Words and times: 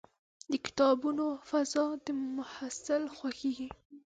د 0.51 0.53
کتابتون 0.65 1.37
فضا 1.49 1.85
د 2.05 2.07
محصل 2.37 3.03
خوښېږي. 3.15 3.67